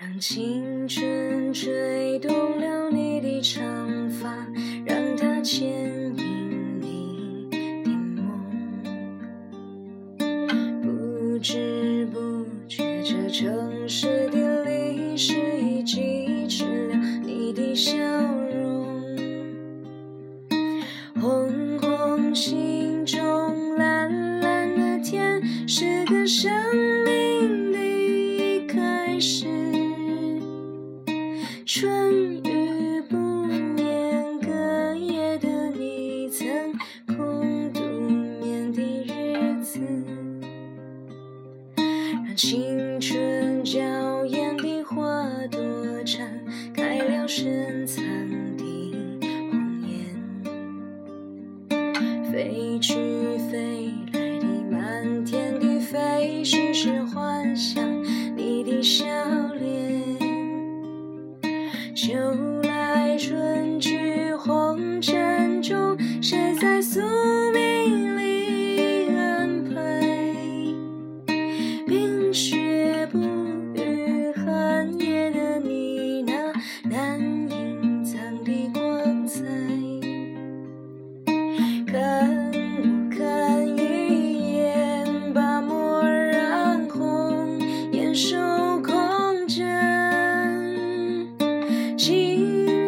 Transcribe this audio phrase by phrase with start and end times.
[0.00, 4.46] 让青春吹动了你的长发，
[4.86, 5.66] 让它牵
[6.16, 7.58] 引你的
[8.14, 8.30] 梦。
[10.80, 17.96] 不知不觉，这城市的历史已记吃了你的笑
[42.28, 43.80] 让青春娇
[44.26, 45.58] 艳的花朵
[46.04, 46.28] 绽
[46.74, 48.04] 开了深藏
[48.58, 48.64] 的
[49.22, 50.14] 红颜。
[52.30, 52.92] 飞去
[53.50, 57.87] 飞来的满天的飞絮，是幻想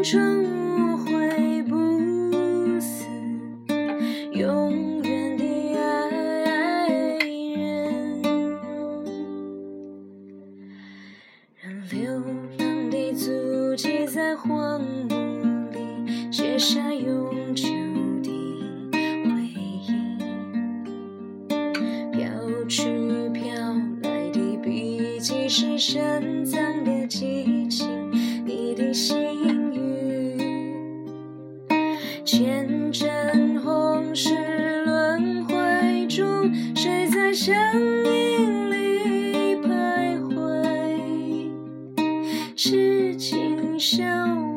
[0.02, 3.04] 青春无悔不死，
[4.32, 5.44] 永远的
[5.76, 8.22] 爱人。
[11.60, 11.98] 让流
[12.58, 15.18] 浪的足迹在荒漠
[15.70, 17.68] 里写下永久
[18.22, 18.30] 的
[19.26, 19.92] 回忆。
[22.10, 22.20] 飘
[22.66, 23.52] 去飘
[24.02, 27.39] 来的笔迹是深藏的激情，
[37.42, 37.54] 生
[38.02, 41.50] 命里徘徊？
[42.54, 44.04] 痴情笑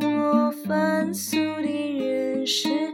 [0.02, 2.93] 我凡俗的人世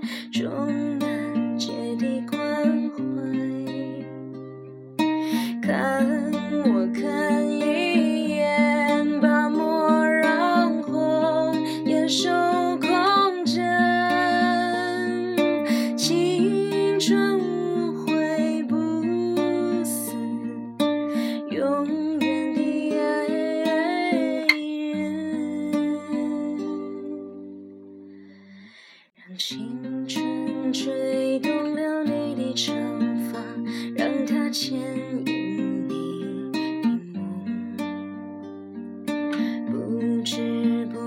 [29.39, 32.75] 青春吹动了你的长
[33.31, 33.39] 发，
[33.95, 34.77] 让它牵
[35.25, 36.59] 引你的
[37.13, 37.23] 梦。
[39.71, 40.97] 不知不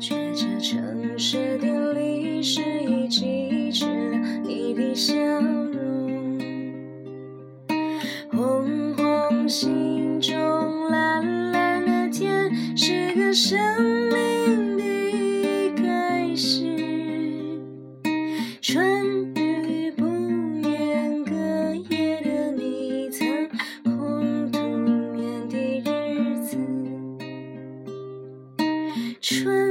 [0.00, 6.40] 觉，这城市的历史已记吃了你的笑容。
[8.30, 10.34] 红红心中，
[10.88, 14.01] 蓝蓝的天，是个生
[29.22, 29.61] 春。